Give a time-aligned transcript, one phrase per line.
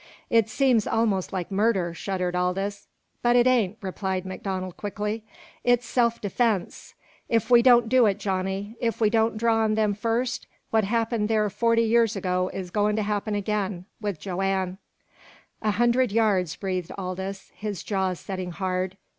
[0.31, 2.87] "It seems almost like murder," shuddered Aldous.
[3.21, 5.23] "But it ain't,'" replied MacDonald quickly.
[5.63, 6.95] "It's self defence!
[7.29, 11.29] If we don't do it, Johnny if we don't draw on them first, what happened
[11.29, 14.79] there forty years ago is goin' to happen again with Joanne!"
[15.61, 18.97] "A hundred yards," breathed Aldous, his jaws setting hard.